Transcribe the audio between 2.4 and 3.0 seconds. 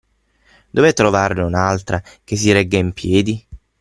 regga in